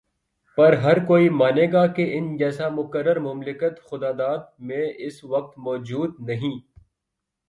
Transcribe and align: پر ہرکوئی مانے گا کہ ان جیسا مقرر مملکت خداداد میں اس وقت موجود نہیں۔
پر 0.57 0.73
ہرکوئی 0.73 1.29
مانے 1.29 1.65
گا 1.71 1.85
کہ 1.87 2.05
ان 2.17 2.37
جیسا 2.37 2.69
مقرر 2.69 3.19
مملکت 3.19 3.79
خداداد 3.89 4.39
میں 4.59 4.85
اس 4.97 5.23
وقت 5.23 5.57
موجود 5.59 6.15
نہیں۔ 6.19 6.59